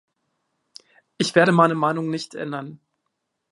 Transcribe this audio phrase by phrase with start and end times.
[1.19, 2.79] Ich werde meine Meinung nicht ändern.